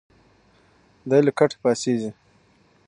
دی 1.09 1.19
له 1.25 1.31
کټه 1.37 1.57
پاڅېږي. 1.61 2.11